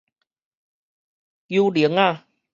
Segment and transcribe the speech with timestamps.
[1.47, 2.25] 搝鈴仔